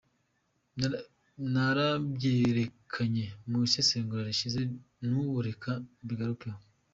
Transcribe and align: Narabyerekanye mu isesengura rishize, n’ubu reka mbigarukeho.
Narabyerekanye 1.53 3.25
mu 3.49 3.57
isesengura 3.67 4.27
rishize, 4.29 4.61
n’ubu 5.09 5.37
reka 5.47 5.71
mbigarukeho. 6.03 6.59